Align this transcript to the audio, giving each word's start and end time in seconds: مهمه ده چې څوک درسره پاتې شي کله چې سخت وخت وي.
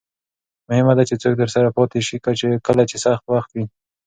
مهمه 0.69 0.93
ده 0.97 1.03
چې 1.09 1.15
څوک 1.21 1.33
درسره 1.37 1.69
پاتې 1.77 1.99
شي 2.07 2.15
کله 2.67 2.83
چې 2.89 2.97
سخت 3.05 3.23
وخت 3.33 3.49
وي. 3.53 3.65